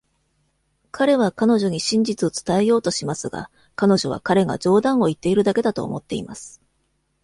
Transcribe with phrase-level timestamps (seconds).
[0.89, 6.59] 彼は彼女に真実を伝えようとしますが、彼女は彼が冗談を言っているだけだと思っています。